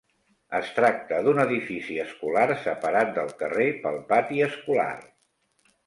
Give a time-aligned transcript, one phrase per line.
[0.59, 4.93] Es tracta d'un edifici escolar separat del carrer pel pati escolar.